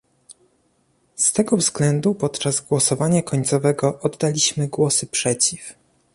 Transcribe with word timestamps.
Z 1.15 1.33
tego 1.33 1.57
względu 1.57 2.15
podczas 2.15 2.61
głosowania 2.61 3.21
końcowego 3.21 3.99
oddaliśmy 4.01 4.67
głosy 4.67 5.07
przeciw 5.07 5.73